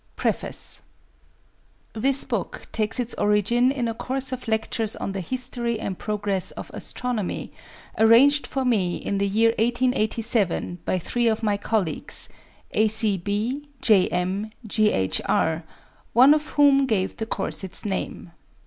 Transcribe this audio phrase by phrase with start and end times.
[0.15, 0.81] PREFACE
[1.93, 6.49] This book takes its origin in a course of lectures on the history and progress
[6.49, 7.53] of Astronomy
[7.99, 12.29] arranged for me in the year 1887 by three of my colleagues
[12.71, 15.63] (A.C.B., J.M., G.H.R.),
[16.13, 18.31] one of whom gave the course its name.